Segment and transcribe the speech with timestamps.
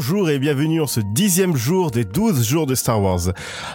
[0.00, 3.34] bonjour et bienvenue en ce dixième jour des douze jours de Star Wars.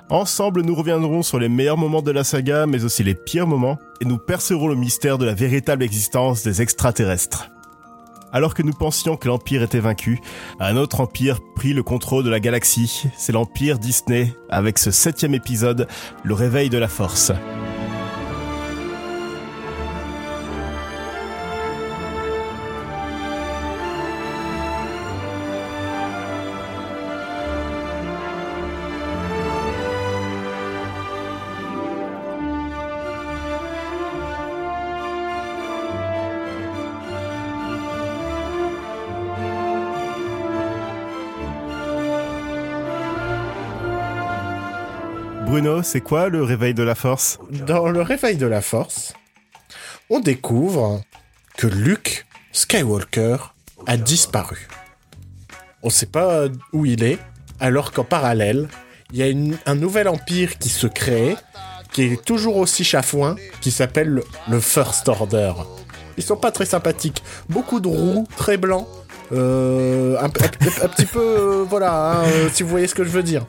[0.10, 3.78] Ensemble, nous reviendrons sur les meilleurs moments de la saga, mais aussi les pires moments,
[4.02, 7.52] et nous percerons le mystère de la véritable existence des extraterrestres.
[8.34, 10.20] Alors que nous pensions que l'Empire était vaincu,
[10.60, 13.04] un autre empire prit le contrôle de la galaxie.
[13.16, 15.88] C'est l'Empire Disney, avec ce septième épisode,
[16.24, 17.34] le réveil de la Force.
[45.84, 47.40] C'est quoi le réveil de la force?
[47.50, 49.14] Dans le réveil de la force,
[50.10, 51.02] on découvre
[51.56, 53.38] que Luke Skywalker
[53.88, 54.68] a disparu.
[55.82, 57.20] On ne sait pas où il est,
[57.62, 58.68] alors qu'en parallèle,
[59.14, 59.34] il y a
[59.66, 61.38] un nouvel empire qui se crée,
[61.94, 65.54] qui est toujours aussi chafouin, qui s'appelle le First Order.
[66.18, 67.24] Ils sont pas très sympathiques.
[67.48, 68.88] Beaucoup de roues, très blancs.
[69.32, 73.24] Euh, un, petit peu, euh, voilà, hein, euh, si vous voyez ce que je veux
[73.24, 73.46] dire.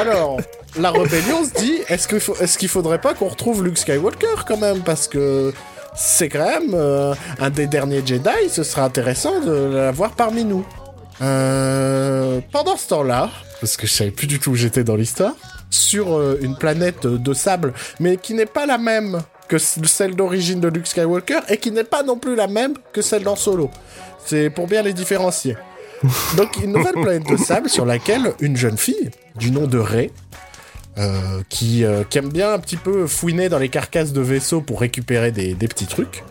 [0.00, 0.38] Alors,
[0.78, 4.80] la rébellion se dit est-ce qu'il faudrait pas qu'on retrouve Luke Skywalker quand même?
[4.80, 5.52] Parce que
[5.94, 10.64] c'est quand même euh, un des derniers Jedi, ce serait intéressant de l'avoir parmi nous.
[11.20, 15.34] Euh, pendant ce temps-là, parce que je savais plus du tout où j'étais dans l'histoire,
[15.70, 20.60] sur euh, une planète de sable, mais qui n'est pas la même que celle d'origine
[20.60, 23.70] de Luke Skywalker et qui n'est pas non plus la même que celle d'En Solo.
[24.24, 25.56] C'est pour bien les différencier.
[26.36, 30.10] Donc une nouvelle planète de sable sur laquelle une jeune fille du nom de Ray,
[30.98, 34.60] euh, qui, euh, qui, aime bien un petit peu fouiner dans les carcasses de vaisseaux
[34.60, 36.24] pour récupérer des, petits trucs,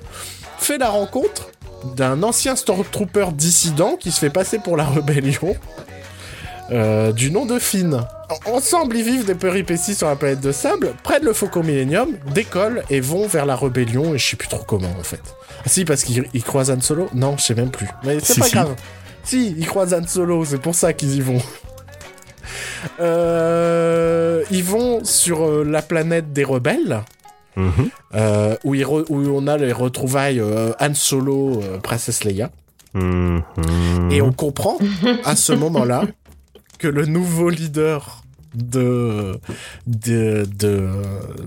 [0.58, 1.52] fait la rencontre
[1.96, 5.56] d'un ancien Stormtrooper dissident qui se fait passer pour la rébellion,
[6.72, 8.02] euh, du nom de Finn.
[8.46, 12.84] Ensemble, ils vivent des péripéties sur la planète de sable, prennent le Faucon Millennium, décollent
[12.90, 15.22] et vont vers la rébellion, et je sais plus trop comment en fait.
[15.60, 17.08] Ah si, parce qu'ils croisent Han Solo?
[17.14, 17.88] Non, je sais même plus.
[18.04, 18.76] Mais c'est pas grave.
[19.28, 21.42] Si, ils croisent Han Solo, c'est pour ça qu'ils y vont.
[23.02, 27.04] Euh, ils vont sur euh, la planète des rebelles.
[27.58, 27.90] Mhm.
[28.14, 30.42] Euh, où, on a les retrouvailles
[30.80, 32.52] Han Solo, Princesse Leia.
[32.94, 33.42] Mhm.
[34.12, 34.78] Et on comprend
[35.26, 36.04] à ce moment-là
[36.80, 38.24] que le nouveau leader
[38.54, 39.40] de,
[39.88, 40.46] de,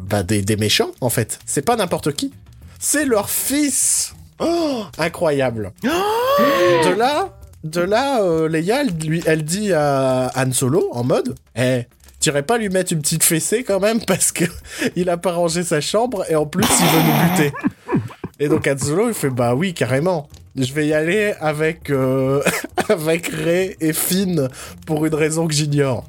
[0.02, 2.32] bah, des, des, méchants, en fait, c'est pas n'importe qui.
[2.78, 4.14] C'est leur fils.
[4.38, 5.72] Oh, incroyable.
[5.82, 11.34] de là, de là, euh, Leia, elle, lui, elle dit à Han Solo, en mode,
[11.56, 11.82] eh,
[12.18, 14.44] t'irais pas lui mettre une petite fessée quand même, parce que
[14.96, 17.52] il a pas rangé sa chambre, et en plus, il veut nous buter.
[18.38, 20.28] Et donc Han Solo, il fait, bah oui, carrément.
[20.56, 22.42] Je vais y aller avec, euh,
[22.88, 24.48] avec Rey et Finn,
[24.86, 26.04] pour une raison que j'ignore.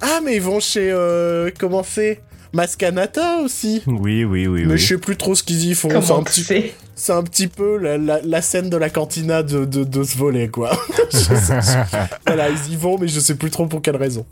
[0.00, 2.20] Ah, mais ils vont chez, euh, comment c'est?
[2.52, 3.82] Mascanata aussi.
[3.86, 4.64] Oui, oui, oui.
[4.66, 5.88] Mais je sais plus trop ce qu'ils y font.
[5.88, 6.72] C'est un, petit...
[7.00, 10.70] c'est un petit peu la, scène de la cantina de, de, ce volet, quoi.
[12.26, 14.26] voilà, ils y vont, mais je sais plus trop pour quelle raison.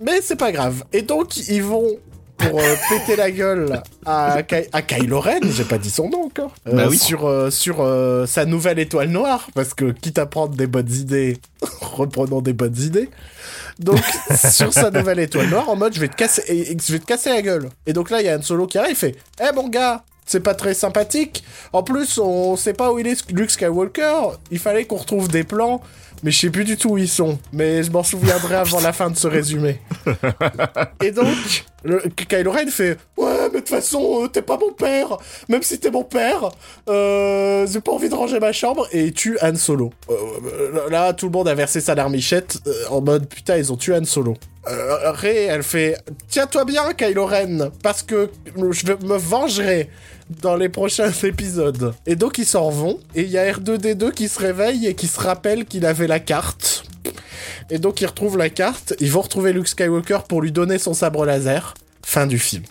[0.00, 0.84] Mais c'est pas grave.
[0.92, 1.98] Et donc, ils vont
[2.38, 4.38] pour euh, péter la gueule à,
[4.72, 6.96] à Kylo Ren, j'ai pas dit son nom encore, euh, bah oui.
[6.96, 7.86] sur, euh, sur
[8.26, 11.36] sa nouvelle étoile noire, parce que quitte à prendre des bonnes idées,
[11.80, 13.10] reprenons des bonnes idées,
[13.78, 14.00] donc,
[14.50, 17.30] sur sa nouvelle étoile noire, en mode, je vais te casser, je vais te casser
[17.30, 17.68] la gueule.
[17.86, 20.04] Et donc là, il y a un solo qui arrive, il fait, eh mon gars,
[20.30, 21.42] c'est pas très sympathique.
[21.72, 24.38] En plus, on sait pas où il est Luke Skywalker.
[24.52, 25.80] Il fallait qu'on retrouve des plans
[26.22, 27.38] mais je sais plus du tout où ils sont.
[27.52, 29.80] Mais je m'en souviendrai avant la fin de ce résumé.
[31.02, 34.72] Et donc, le, Kylo Ren fait Ouais, mais de toute façon, euh, t'es pas mon
[34.72, 35.16] père.
[35.48, 36.50] Même si t'es mon père,
[36.88, 38.86] euh, j'ai pas envie de ranger ma chambre.
[38.92, 39.90] Et il tue Han Solo.
[40.10, 42.58] Euh, là, tout le monde a versé sa larmichette
[42.90, 44.34] en mode Putain, ils ont tué Han Solo.
[44.66, 45.96] Rey, elle fait
[46.28, 49.88] Tiens-toi bien, Kylo Ren, parce que je me vengerai
[50.42, 51.94] dans les prochains épisodes.
[52.06, 55.06] Et donc ils s'en vont, et il y a R2D2 qui se réveille et qui
[55.08, 56.84] se rappelle qu'il avait la carte.
[57.70, 60.94] Et donc ils retrouvent la carte, ils vont retrouver Luke Skywalker pour lui donner son
[60.94, 61.74] sabre laser.
[62.04, 62.64] Fin du film.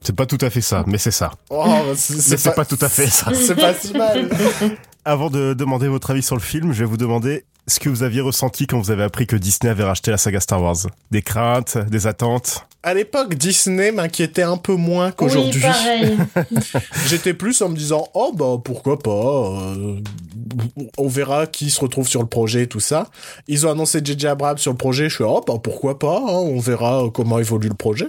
[0.00, 1.32] C'est pas tout à fait ça, mais c'est ça.
[1.50, 2.64] Oh, c'est pas...
[2.64, 3.30] tout à fait ça.
[3.34, 4.30] C'est pas si mal.
[5.04, 8.02] Avant de demander votre avis sur le film, je vais vous demander ce que vous
[8.02, 10.86] aviez ressenti quand vous avez appris que Disney avait racheté la saga Star Wars?
[11.10, 12.66] Des craintes, des attentes?
[12.82, 15.62] À l'époque, Disney m'inquiétait un peu moins qu'aujourd'hui.
[15.62, 16.42] Oui,
[17.06, 20.00] J'étais plus en me disant, oh bah pourquoi pas, euh,
[20.96, 23.08] on verra qui se retrouve sur le projet et tout ça.
[23.48, 26.32] Ils ont annoncé JJ Abrams sur le projet, je suis, oh bah pourquoi pas, hein,
[26.32, 28.08] on verra comment évolue le projet.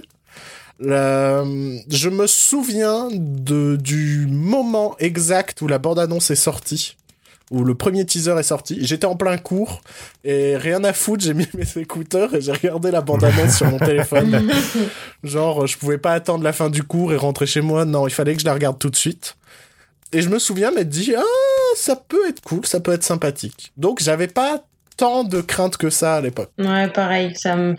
[0.80, 6.96] je me souviens de, du moment exact où la bande-annonce est sortie,
[7.52, 8.78] où le premier teaser est sorti.
[8.80, 9.82] J'étais en plein cours
[10.24, 13.78] et rien à foutre, j'ai mis mes écouteurs et j'ai regardé la bande-annonce sur mon
[13.78, 14.50] téléphone.
[15.22, 17.84] Genre, je pouvais pas attendre la fin du cours et rentrer chez moi.
[17.84, 19.36] Non, il fallait que je la regarde tout de suite.
[20.12, 21.22] Et je me souviens m'être dit, ah,
[21.76, 23.72] ça peut être cool, ça peut être sympathique.
[23.76, 24.64] Donc, j'avais pas
[24.96, 26.50] tant de crainte que ça à l'époque.
[26.58, 27.76] Ouais, pareil, ça me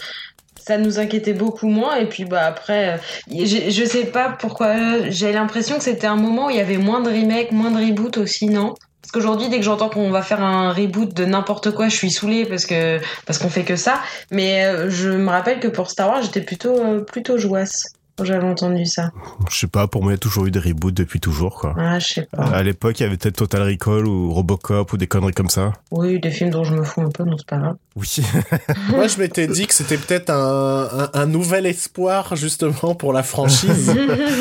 [0.65, 2.97] ça nous inquiétait beaucoup moins et puis bah après euh,
[3.27, 7.01] je sais pas pourquoi j'ai l'impression que c'était un moment où il y avait moins
[7.01, 8.73] de remake moins de reboot aussi non?
[9.03, 12.09] Parce qu'aujourd'hui dès que j'entends qu'on va faire un reboot de n'importe quoi je suis
[12.09, 13.99] saoulée parce que parce qu'on fait que ça.
[14.31, 18.45] Mais euh, je me rappelle que pour Star Wars j'étais plutôt euh, plutôt jouasse j'avais
[18.45, 19.11] entendu ça.
[19.49, 21.73] Je sais pas, pour moi, il y a toujours eu des reboots depuis toujours, quoi.
[21.77, 22.43] Ah, je sais pas.
[22.43, 25.73] À l'époque, il y avait peut-être Total Recall ou Robocop ou des conneries comme ça.
[25.89, 27.75] Oui, des films dont je me fous un peu, non, c'est pas grave.
[27.95, 28.17] Oui.
[28.89, 33.91] moi, je m'étais dit que c'était peut-être un, un, nouvel espoir, justement, pour la franchise.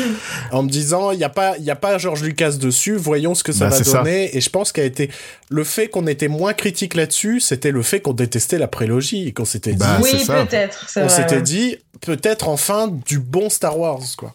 [0.51, 3.33] en me disant, il n'y a pas, il y a pas George Lucas dessus, voyons
[3.33, 4.37] ce que ça bah, va donner.
[4.37, 5.09] Et je pense qu'a été,
[5.49, 9.33] le fait qu'on était moins critique là-dessus, c'était le fait qu'on détestait la prélogie et
[9.33, 10.03] qu'on s'était bah, dit.
[10.03, 10.87] oui, peut-être.
[10.97, 14.33] On s'était dit, peut-être enfin du bon Star Wars, quoi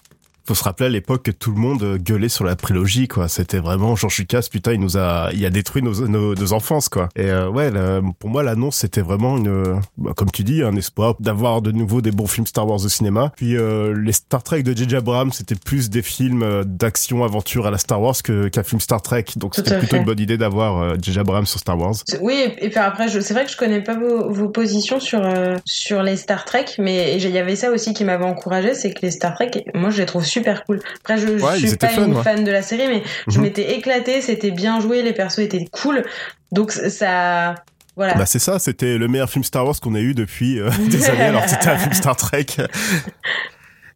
[0.49, 3.29] faut se rappeler à l'époque que tout le monde euh, gueulait sur la prélogie, quoi.
[3.29, 7.11] C'était vraiment George Lucas, putain, il nous a, il a détruit nos, nos, enfances, quoi.
[7.17, 7.71] Et euh, ouais,
[8.19, 12.01] pour moi, l'annonce, c'était vraiment une, bah, comme tu dis, un espoir d'avoir de nouveau
[12.01, 13.33] des bons films Star Wars au cinéma.
[13.37, 14.97] Puis euh, les Star Trek de J.J.
[14.97, 19.03] Abrams, c'était plus des films d'action, aventure à la Star Wars que qu'un film Star
[19.03, 19.27] Trek.
[19.37, 21.19] Donc c'était plutôt une bonne idée d'avoir J.J.
[21.19, 21.95] Abrams sur Star Wars.
[22.23, 25.21] Oui, et puis après, c'est vrai que je connais pas vos, vos positions sur
[25.67, 29.03] sur les Star Trek, mais il y avait ça aussi qui m'avait encouragé, c'est que
[29.03, 30.81] les Star Trek, moi, je les trouve super cool.
[31.01, 33.45] Après, je, je suis pas une fan de la série, mais je mhm.
[33.45, 36.05] m'étais éclaté, c'était bien joué, les persos étaient cool.
[36.53, 37.55] Donc ça,
[37.97, 38.15] voilà.
[38.15, 41.09] Bah c'est ça, c'était le meilleur film Star Wars qu'on ait eu depuis euh, des
[41.11, 42.47] années, alors c'était un film Star Trek.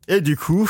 [0.09, 0.69] Et du coup,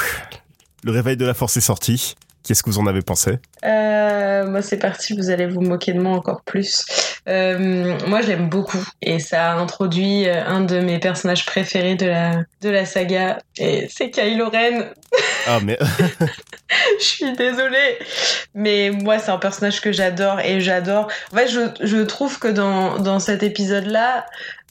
[0.85, 2.15] le réveil de la force est sorti.
[2.45, 3.39] Qu'est-ce que vous en avez pensé?
[3.65, 6.85] Euh, Moi, c'est parti, vous allez vous moquer de moi encore plus.
[7.29, 12.07] Euh, moi, j'aime beaucoup et ça a introduit euh, un de mes personnages préférés de
[12.07, 14.91] la, de la saga et c'est Kylo Ren.
[15.47, 15.79] Ah, mais.
[16.99, 17.99] je suis désolée,
[18.55, 21.09] mais moi, c'est un personnage que j'adore et j'adore.
[21.33, 24.27] En fait, je, je trouve que dans, dans cet épisode-là,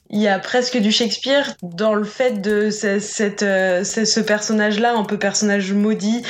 [0.10, 4.94] il y a presque du Shakespeare dans le fait de ce, cette, euh, ce personnage-là,
[4.94, 6.22] un peu personnage maudit,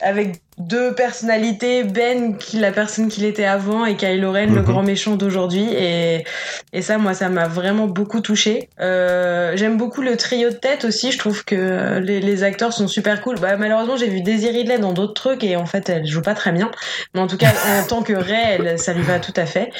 [0.00, 4.62] avec deux personnalités, Ben qui la personne qu'il était avant et Kylo Ren le mhm.
[4.62, 6.24] grand méchant d'aujourd'hui et
[6.72, 8.68] et ça moi ça m'a vraiment beaucoup touché.
[8.80, 12.88] Euh, j'aime beaucoup le trio de tête aussi, je trouve que les, les acteurs sont
[12.88, 13.36] super cool.
[13.40, 16.34] Bah, malheureusement j'ai vu Daisy Ridley dans d'autres trucs et en fait elle joue pas
[16.34, 16.70] très bien,
[17.14, 19.70] mais en tout cas en tant que Ray ça lui va tout à fait.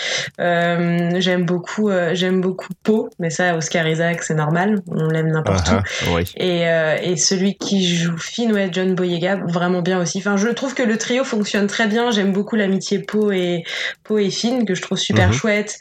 [0.41, 5.29] Euh, j'aime beaucoup euh, j'aime beaucoup Poe, mais ça Oscar Isaac c'est normal, on l'aime
[5.29, 6.19] n'importe uh où.
[6.37, 10.10] Et euh, et celui qui joue Finn ouais John Boyega vraiment bien aussi.
[10.19, 12.11] Enfin je trouve que le trio fonctionne très bien.
[12.11, 13.65] J'aime beaucoup l'amitié Poe et
[14.05, 15.35] Poe et Finn que je trouve super mhm.
[15.35, 15.79] chouette.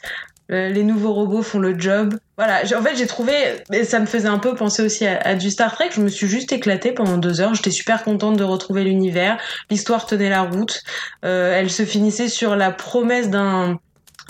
[0.50, 2.18] Euh, les nouveaux robots font le job.
[2.36, 3.32] Voilà, en fait j'ai trouvé,
[3.72, 5.90] et ça me faisait un peu penser aussi à, du Star Trek.
[5.92, 7.54] Je me suis juste éclatée pendant deux heures.
[7.54, 9.38] J'étais super contente de retrouver l'univers.
[9.70, 10.82] L'histoire tenait la route.
[11.24, 13.78] Euh, elle se finissait sur la promesse d'un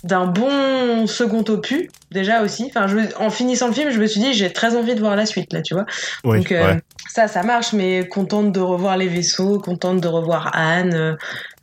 [0.04, 2.66] d'un bon second opus déjà aussi.
[2.68, 5.16] Enfin, je, en finissant le film, je me suis dit j'ai très envie de voir
[5.16, 5.86] la suite là, tu vois.
[6.24, 6.74] Donc euh,
[7.08, 10.94] ça, ça marche, mais contente de revoir les vaisseaux, contente de revoir Anne.
[10.94, 11.16] Euh,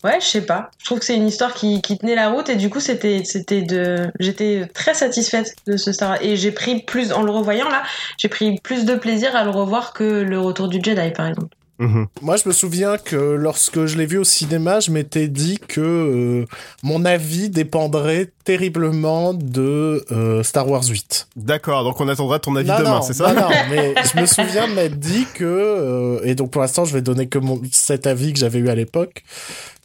[0.03, 0.70] ouais, je sais pas.
[0.77, 3.24] Je trouve que c'est une histoire qui, qui tenait la route et du coup c'était
[3.24, 7.70] c'était de j'étais très satisfaite de ce Star et j'ai pris plus en le revoyant
[7.70, 7.84] là,
[8.17, 11.56] j'ai pris plus de plaisir à le revoir que le Retour du Jedi par exemple.
[11.79, 12.07] Mhm.
[12.22, 15.81] Moi, je me souviens que lorsque je l'ai vu au cinéma, je m'étais dit que
[15.81, 16.46] euh,
[16.84, 21.27] mon avis dépendrait terriblement de euh, Star Wars 8.
[21.36, 23.34] D'accord, donc on attendra ton avis demain, c'est ça?
[23.34, 26.93] Non, non, mais je me souviens m'être dit que, euh, et donc pour l'instant, je
[26.93, 29.24] vais donner que mon, cet avis que j'avais eu à l'époque,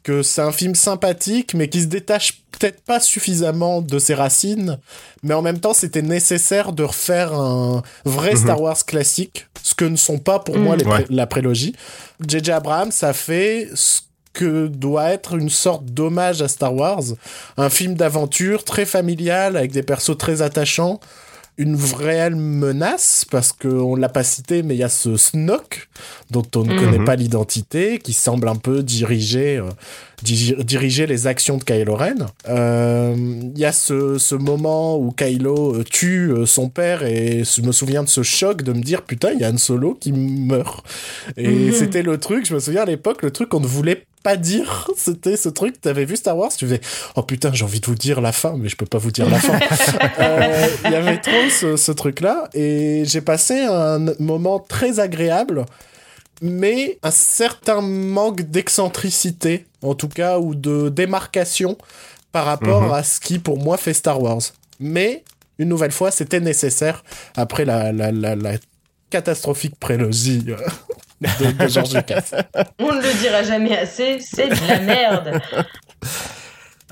[0.03, 4.79] que c'est un film sympathique, mais qui se détache peut-être pas suffisamment de ses racines,
[5.23, 8.37] mais en même temps, c'était nécessaire de refaire un vrai mhm.
[8.37, 11.07] Star Wars classique, ce que ne sont pas pour moi mhm.
[11.11, 11.75] la prélogie.
[12.27, 12.53] J.J.
[12.53, 14.01] Abrams a fait ce
[14.33, 17.03] que doit être une sorte d'hommage à Star Wars,
[17.57, 21.01] un film d'aventure très familial avec des persos très attachants,
[21.59, 25.89] une vraie menace parce qu'on l'a pas cité mais il y a ce Snoke
[26.31, 26.81] dont on ne mhm.
[26.81, 29.69] connaît pas l'identité qui semble un peu diriger euh,
[30.23, 32.29] diriger les actions de Kylo Ren.
[32.49, 37.61] Euh, il y a ce, ce, moment où Kylo euh, tue son père et je
[37.63, 40.13] me souviens de ce choc de me dire putain il y a un Solo qui
[40.13, 40.85] meurt
[41.37, 41.73] et mhm.
[41.73, 44.89] c'était le truc je me souviens à l'époque le truc qu'on ne voulait pas dire.
[44.97, 46.81] C'était ce truc, t'avais vu Star Wars, tu faisais,
[47.17, 49.29] oh putain, j'ai envie de vous dire la fin, mais je peux pas vous dire
[49.29, 49.59] la fin.
[50.21, 55.65] Euh, il y avait trop ce, ce truc-là, et j'ai passé un moment très agréable
[56.43, 61.79] mais un certain manque d'excentricité, en tout cas, ou de démarcation
[62.33, 62.93] par rapport mhm.
[62.93, 64.41] à ce qui, pour moi, fait Star Wars.
[64.81, 65.23] Mais,
[65.59, 67.05] une nouvelle fois, c'était nécessaire
[67.37, 68.53] après la, la, la, la
[69.09, 70.57] catastrophique prélogie euh,
[71.21, 72.33] de, de George Lucas.
[72.81, 75.41] On ne le dira jamais assez, c'est de la merde.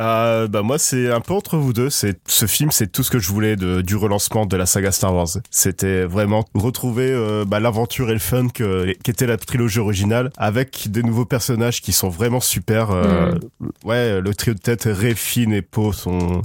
[0.01, 1.91] Euh, bah moi c'est un peu entre vous deux.
[1.91, 4.93] C'est ce film, c'est tout ce que je voulais de, du relancement de la saga
[4.93, 5.29] Star Wars.
[5.51, 10.91] C'était vraiment retrouver euh, bah, l'aventure et le fun que qu'était la trilogie originale avec
[10.91, 12.91] des nouveaux personnages qui sont vraiment super.
[12.91, 13.69] Euh, mm.
[13.85, 16.43] Ouais, le trio de tête Ray, Finn et Poe sont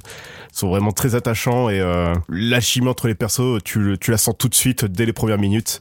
[0.52, 4.50] sont vraiment très attachants et euh, l'alchimie entre les persos, tu tu la sens tout
[4.50, 5.80] de suite dès les premières minutes.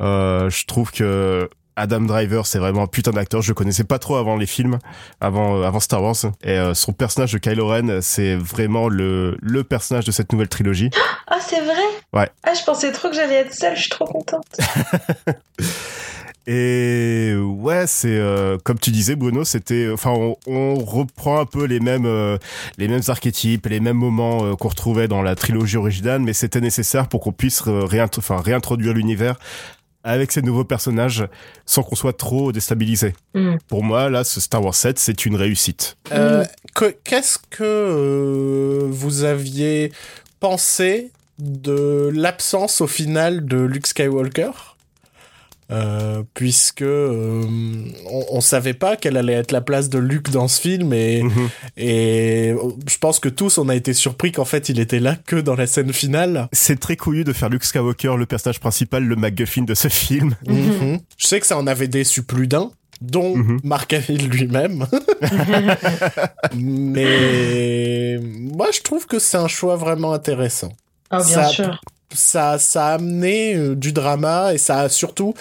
[0.00, 1.48] Euh, je trouve que
[1.80, 3.40] Adam Driver, c'est vraiment un putain d'acteur.
[3.40, 4.78] Je le connaissais pas trop avant les films,
[5.20, 6.14] avant euh, avant Star Wars.
[6.44, 10.48] Et euh, son personnage de Kylo Ren, c'est vraiment le le personnage de cette nouvelle
[10.48, 10.90] trilogie.
[11.26, 11.72] Ah, c'est vrai?
[12.12, 12.28] Ouais.
[12.44, 13.76] Ah, je pensais trop que j'allais être seule.
[13.76, 14.44] Je suis trop contente.
[16.46, 20.12] Et ouais, c'est euh, comme tu disais, Bruno, c'était, enfin,
[20.46, 22.08] on, reprend un peu les mêmes,
[22.76, 27.08] les mêmes archétypes, les mêmes moments qu'on retrouvait dans la trilogie originale, mais c'était nécessaire
[27.08, 29.36] pour qu'on puisse réintroduire l'univers
[30.04, 31.26] avec ces nouveaux personnages
[31.66, 33.14] sans qu'on soit trop déstabilisé.
[33.34, 33.56] Mm.
[33.68, 35.96] Pour moi, là, ce Star Wars 7, c'est une réussite.
[36.12, 36.44] Euh,
[37.04, 39.92] Qu'est-ce que euh, vous aviez
[40.40, 44.69] pensé de l'absence au final de Luke Skywalker?
[45.70, 47.44] Euh, puisque euh,
[48.06, 51.22] on, on, savait pas quelle allait être la place de Luke dans ce film et
[51.22, 51.48] mhm.
[51.76, 52.54] et
[52.88, 55.54] je pense que tous on a été surpris qu'en fait il était là que dans
[55.54, 56.48] la scène finale.
[56.52, 60.34] C'est très couillu de faire Luke Skywalker le personnage principal, le MacGuffin de ce film.
[60.46, 60.98] Mhm.
[61.16, 63.60] Je sais que ça en avait déçu plus d'un dont mhm.
[63.62, 64.86] Mark Hamill lui-même.
[66.54, 70.72] Mais moi, je trouve que c'est un choix vraiment intéressant.
[71.10, 71.80] Ah, bien sûr
[72.12, 75.34] ça, ça a amené euh, du drama et ça a surtout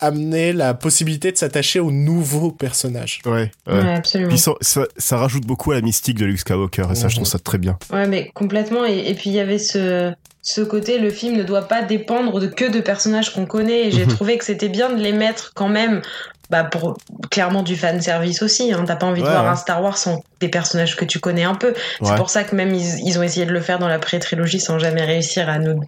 [0.00, 3.20] amené la possibilité de s'attacher aux nouveaux personnages.
[3.26, 3.94] Ouais, ouais.
[3.94, 4.30] absolument.
[4.30, 7.26] Puis ça, ça, rajoute beaucoup à la mystique de Luke Skywalker et ça, je trouve
[7.26, 7.78] ça très bien.
[7.92, 8.84] Ouais, mais complètement.
[8.84, 12.46] Et, puis il y avait ce, ce côté, le film ne doit pas dépendre de
[12.46, 13.88] que de personnages qu'on connaît.
[13.88, 14.14] Et j'ai mhm.
[14.14, 16.02] trouvé que c'était bien de les mettre quand même
[16.50, 16.96] bah pour
[17.30, 18.72] clairement du fan service aussi.
[18.72, 18.84] Hein.
[18.86, 21.54] T'as pas envie de voir un Star Wars sans des personnages que tu connais un
[21.54, 21.74] peu.
[22.02, 24.60] C'est pour ça que même ils, ils, ont essayé de le faire dans la pré-trilogie
[24.60, 25.82] sans jamais réussir à nous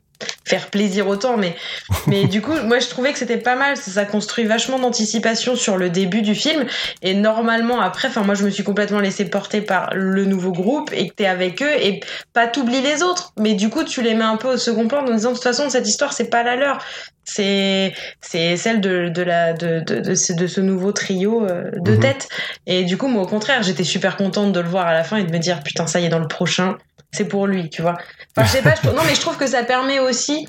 [0.45, 1.37] faire plaisir autant.
[1.37, 1.57] Mais,
[2.07, 3.77] mais du coup, moi je trouvais que c'était pas mal.
[3.77, 6.67] Ça construit vachement d'anticipation sur le début du film.
[7.03, 10.91] Et normalement après, enfin moi je me suis complètement laissé porter par le nouveau groupe
[10.93, 12.01] et que t'es avec eux et
[12.33, 13.33] pas t'oublies les autres.
[13.39, 15.45] Mais du coup tu les mets un peu au second plan en disant de toute
[15.45, 16.79] façon cette histoire c'est pas la leur
[17.25, 21.71] c'est c'est celle de, de la de, de, de, ce, de ce nouveau trio euh,
[21.77, 22.01] de mhm.
[22.01, 22.29] tête
[22.67, 25.17] et du coup moi au contraire j'étais super contente de le voir à la fin
[25.17, 26.77] et de me dire putain ça y est dans le prochain
[27.13, 27.97] c'est pour lui tu vois.
[28.37, 30.47] Enfin je sais pas non mais je trouve que ça permet aussi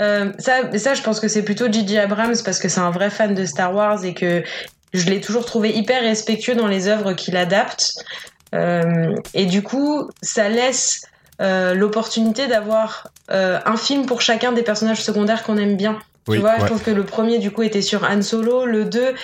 [0.00, 3.10] euh, ça ça je pense que c'est plutôt Gigi Abrams parce que c'est un vrai
[3.10, 4.42] fan de Star Wars et que
[4.92, 7.92] je l'ai toujours trouvé hyper respectueux dans les œuvres qu'il adapte.
[8.54, 11.02] Euh, et du coup ça laisse
[11.40, 15.98] euh, l'opportunité d'avoir euh, un film pour chacun des personnages secondaires qu'on aime bien.
[16.30, 18.64] Tu vois, je trouve que le premier, du coup, était sur Han Solo.
[18.64, 19.14] Le 2,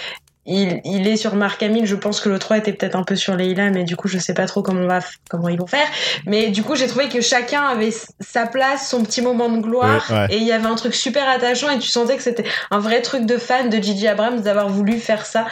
[0.51, 1.87] il, il est sur Mark Hamill.
[1.87, 4.19] Je pense que le 3 était peut-être un peu sur Leila, mais du coup, je
[4.19, 5.87] sais pas trop comment, on va, comment ils vont faire.
[6.27, 10.11] Mais du coup, j'ai trouvé que chacun avait sa place, son petit moment de gloire.
[10.29, 13.01] et il y avait un truc super attachant et tu sentais que c'était un vrai
[13.01, 15.47] truc de fan de Gigi Abrams d'avoir voulu faire ça.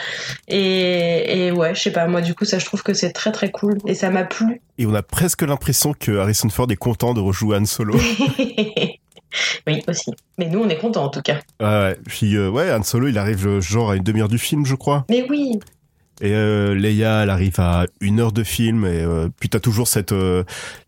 [0.47, 3.31] Et, et ouais, je sais pas, moi, du coup, ça, je trouve que c'est très
[3.31, 4.61] très cool et ça m'a plu.
[4.77, 7.99] Et on a presque l'impression que Harrison Ford est content de rejouer Han Solo.
[9.67, 10.11] oui, aussi.
[10.37, 11.39] Mais nous, on est contents en tout cas.
[12.07, 14.75] Puis euh, ouais, Han Solo, il arrive euh, genre à une demi-heure du film, je
[14.75, 15.05] crois.
[15.09, 15.59] Mais oui.
[16.21, 19.05] Et euh, Leia, elle arrive à une heure de film, et
[19.39, 20.13] puis t'as toujours cette,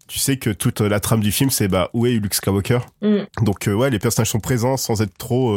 [0.07, 2.79] tu sais que toute la trame du film, c'est bah où est Luke Skywalker?
[3.01, 3.19] Mm.
[3.43, 5.55] Donc ouais, les personnages sont présents sans être trop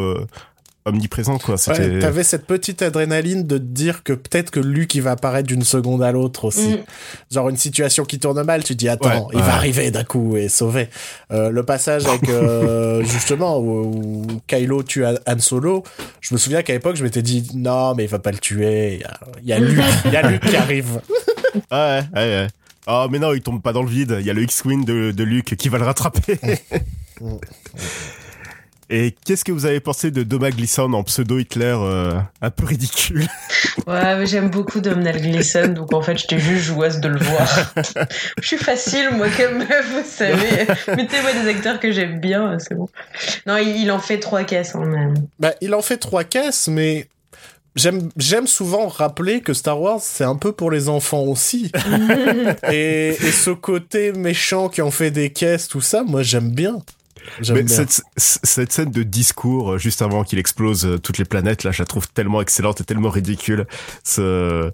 [0.86, 1.56] omniprésent quoi.
[1.68, 5.46] Ouais, T'avais cette petite adrénaline de te dire que peut-être que Luke il va apparaître
[5.46, 6.74] d'une seconde à l'autre aussi.
[6.74, 6.84] Mm.
[7.32, 10.48] Genre une situation qui tourne mal, tu dis attends, il va arriver d'un coup et
[10.48, 10.88] sauver.
[11.32, 15.84] Euh, le passage avec euh, justement où, Kylo tue Han Solo,
[16.20, 19.02] je me souviens qu'à l'époque je m'étais dit non mais il va pas le tuer,
[19.42, 21.00] il y a, Luke, il y a Luke qui arrive.
[21.54, 22.46] ouais, ouais, ouais.
[22.86, 25.12] Oh mais non, il tombe pas dans le vide, il y a le X-Wing de,
[25.12, 26.38] de Luke qui va le rattraper.
[28.90, 32.66] Et qu'est-ce que vous avez pensé de Doma Gleason en pseudo Hitler euh, un peu
[32.66, 33.26] ridicule?
[33.86, 37.72] Ouais, mais j'aime beaucoup Domhnall Gleeson, donc en fait, j'étais juste joueuse de le voir.
[38.40, 40.66] Je suis facile, moi, comme meuf, vous savez.
[40.96, 42.88] Mettez-moi des acteurs que j'aime bien, c'est bon.
[43.46, 45.14] Non, il, en fait trois caisses, hein, même.
[45.38, 47.08] Bah, il en fait trois caisses, mais
[47.76, 51.72] j'aime j'aime souvent rappeler que Star Wars c'est un peu pour les enfants aussi
[52.70, 56.76] et, et ce côté méchant qui en fait des caisses tout ça moi j'aime bien
[57.50, 61.64] Mais cette, cette, scène de discours euh, juste avant qu'il explose euh, toutes les planètes,
[61.64, 63.66] là, je la trouve tellement excellente et tellement ridicule.
[64.02, 64.70] Ce,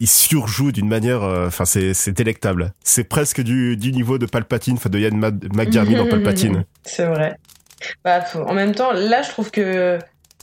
[0.00, 2.72] il surjoue d'une manière, euh, enfin, c'est, c'est délectable.
[2.82, 6.64] C'est presque du, du niveau de Palpatine, enfin, de Yann McDermott dans Palpatine.
[6.84, 7.36] C'est vrai.
[8.04, 9.98] Bah, en même temps, là, je trouve que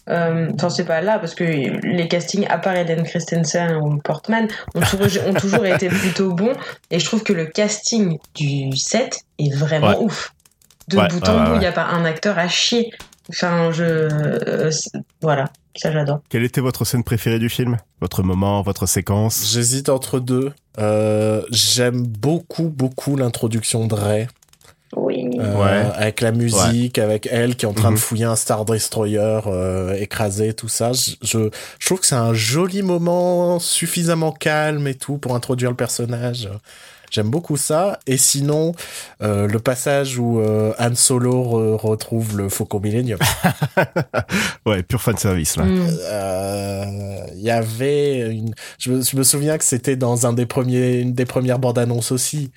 [0.08, 4.82] enfin c'est pas là parce que les castings à part Eden Christensen ou Portman ont
[4.82, 6.54] toujours, ont toujours été plutôt bons
[6.92, 10.35] et je trouve que le casting du set est vraiment ouf
[10.88, 11.56] de bout en bout.
[11.56, 12.92] Il n'y a pas un acteur à chier.
[13.30, 13.84] Enfin, je.
[13.84, 14.72] Euh,
[15.22, 16.22] voilà, ça j'adore.
[16.30, 17.78] Quelle était votre scène préférée du film?
[18.02, 19.52] Votre moment, votre séquence?
[19.52, 20.54] J'hésite entre deux.
[20.78, 24.28] Euh, j'aime beaucoup, beaucoup l'introduction de Ray.
[24.96, 25.28] Oui.
[25.40, 25.92] Euh, ouais.
[25.96, 28.00] Avec la musique, avec elle qui est en train de mhm.
[28.00, 29.40] fouiller un Star Destroyer
[29.98, 30.94] écrasé, tout ça.
[30.94, 31.50] Je, je,
[31.80, 36.48] je trouve que c'est un joli moment, suffisamment calme et tout pour introduire le personnage.
[37.16, 37.98] J'aime beaucoup ça.
[38.08, 38.74] Et sinon,
[39.22, 43.20] euh, le passage où euh, Han Solo retrouve le Faucon Millennium.
[44.66, 45.64] ouais, pur fan service là.
[45.66, 45.88] Il mm.
[46.12, 48.54] euh, y avait une.
[48.80, 51.78] Je me, je me souviens que c'était dans un des premiers, une des premières bandes
[51.78, 52.52] annonces aussi.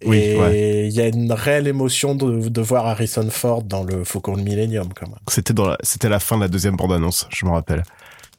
[0.00, 4.36] Et il y a une réelle émotion de, de, voir Harrison Ford dans le Faucon
[4.36, 5.18] Millennium quand même.
[5.28, 7.84] C'était dans c'était la fin de la deuxième bande annonce, je me rappelle.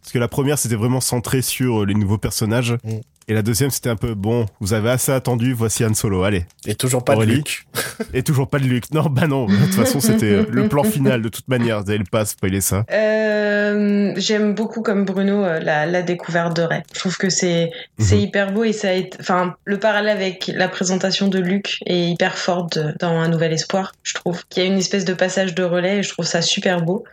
[0.01, 2.73] Parce que la première c'était vraiment centré sur les nouveaux personnages.
[2.83, 2.97] Mm.
[3.27, 4.45] Et la deuxième, c'était un peu bon.
[4.59, 5.53] Vous avez assez attendu.
[5.53, 6.23] Voici Han Solo.
[6.23, 6.45] Allez.
[6.65, 7.65] Et toujours pas de Luke.
[8.13, 8.91] Et toujours pas de Luke.
[8.91, 9.45] Non, bah non.
[9.45, 11.21] De toute façon, c'était le plan final.
[11.21, 12.85] De toute manière, vous n'allez pas spoiler ça.
[12.91, 16.83] Euh, J'aime beaucoup, comme Bruno, euh, la, la découverte de Rey.
[16.93, 18.21] Je trouve que c'est c'est mhm.
[18.21, 22.09] hyper beau et ça a été, enfin, le parallèle avec la présentation de Luke est
[22.09, 23.93] hyper forte dans Un Nouvel Espoir.
[24.03, 26.41] Je trouve qu'il y a une espèce de passage de relais et je trouve ça
[26.41, 27.03] super beau.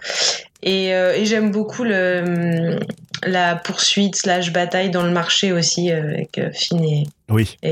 [0.63, 2.79] Et, euh, et j'aime beaucoup le,
[3.25, 7.71] la poursuite slash bataille dans le marché aussi euh, avec euh, Finn et, oui, et,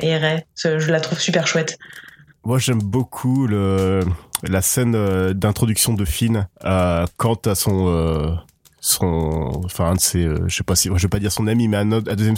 [0.00, 0.44] et Ray.
[0.56, 1.78] Je la trouve super chouette.
[2.44, 4.00] Moi, j'aime beaucoup le,
[4.44, 8.38] la scène d'introduction de Finn euh, quant à son
[8.78, 11.66] son enfin un de ses je sais pas si je vais pas dire son ami
[11.66, 12.36] mais un, un deuxième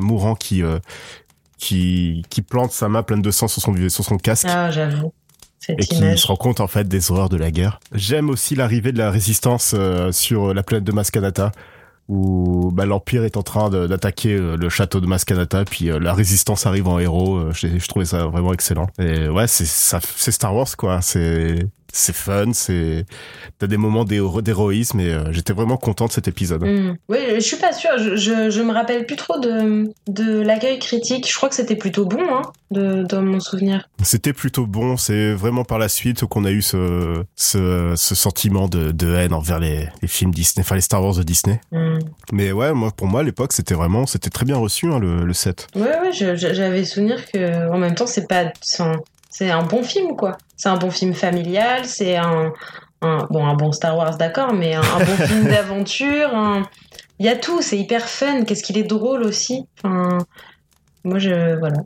[0.00, 0.62] mourant qui
[1.58, 4.46] qui qui plante sa main pleine de sang sur son sur son casque.
[4.48, 5.12] Ah, j'avoue
[5.68, 7.80] et qui se rend compte en fait des horreurs de la guerre.
[7.92, 11.52] J'aime aussi l'arrivée de la résistance euh, sur la planète de Maskanata
[12.08, 16.12] où bah, l'Empire est en train d'attaquer euh, le château de Maskanata, puis euh, la
[16.12, 17.52] résistance arrive en héros.
[17.52, 18.88] je, trouvais ça vraiment excellent.
[18.98, 19.64] Et ouais, c'est
[20.30, 21.00] Star Wars quoi.
[21.00, 23.06] C'est c'est fun, c'est
[23.58, 26.64] t'as des moments d'héroïsme et euh, j'étais vraiment content de cet épisode.
[26.64, 26.96] Mm.
[27.08, 31.30] Oui, je suis pas sûre, je, je, me rappelle plus trop de, de l'accueil critique.
[31.30, 33.88] Je crois que c'était plutôt bon, hein, de, dans mon souvenir.
[34.02, 38.66] C'était plutôt bon, c'est vraiment par la suite qu'on a eu ce, ce, ce sentiment
[38.66, 41.60] de, de, haine envers les, les, films Disney, enfin les Star Wars de Disney.
[41.70, 41.98] Mm.
[42.32, 45.24] Mais ouais, moi pour moi à l'époque c'était vraiment, c'était très bien reçu hein, le,
[45.24, 45.68] le set.
[45.76, 48.46] Ouais, ouais, j'avais souvenir que en même temps c'est pas,
[49.34, 50.38] c'est un bon film, quoi.
[50.56, 52.52] C'est un bon film familial, c'est un,
[53.02, 56.62] bon, un bon Star Wars, d'accord, mais un, bon film d'aventure.
[57.18, 58.44] Il y a tout, c'est hyper fun.
[58.44, 59.66] Qu'est-ce qu'il est drôle aussi.
[59.82, 60.18] Enfin,
[61.02, 61.78] moi, je, voilà,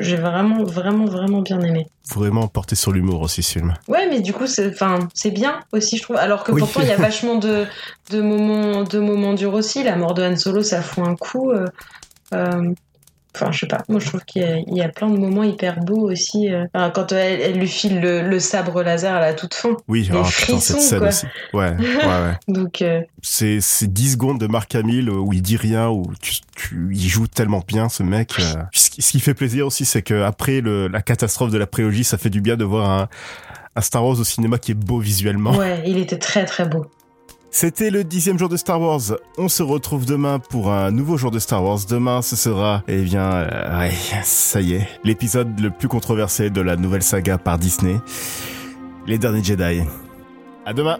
[0.00, 1.86] j'ai vraiment, vraiment, vraiment bien aimé.
[2.08, 3.74] Vraiment porté sur l'humour aussi, ce film.
[3.86, 6.16] Ouais, mais du coup, c'est, enfin, c'est bien aussi, je trouve.
[6.16, 7.66] Alors que pourtant, il y a vachement de,
[8.12, 9.82] de moments, de moments durs aussi.
[9.82, 11.50] La mort de Han Solo, ça fout un coup.
[11.50, 11.66] Euh,
[12.32, 12.72] euh,
[13.34, 13.82] Enfin, je sais pas.
[13.88, 16.52] Moi, je trouve qu'il y, a plein de moments hyper beaux aussi.
[16.52, 16.66] Euh.
[16.94, 19.76] quand elle, lui file le, sabre laser à la toute fin.
[19.88, 21.26] Oui, alors, putain, cette scène aussi.
[21.52, 22.34] Ouais, ouais, ouais.
[22.48, 22.82] Donc.
[22.82, 23.00] Euh...
[23.22, 27.26] C'est 10 secondes de Marc Hamill où il dit rien, où tu, tu, il joue
[27.26, 28.34] tellement bien, ce mec.
[28.38, 28.62] Euh.
[28.72, 32.18] Ce qui fait plaisir aussi, c'est que après le, la catastrophe de la prélogie, ça
[32.18, 33.08] fait du bien de voir un,
[33.76, 35.56] un Star Wars au cinéma qui est beau visuellement.
[35.56, 36.86] Ouais, il était très très beau.
[37.56, 39.00] C'était le dixième jour de Star Wars.
[39.38, 41.78] On se retrouve demain pour un nouveau jour de Star Wars.
[41.88, 43.92] Demain, ce sera, eh bien, euh, ouais,
[44.24, 48.00] ça y est, l'épisode le plus controversé de la nouvelle saga par Disney,
[49.06, 49.82] Les Derniers Jedi.
[50.66, 50.98] À demain!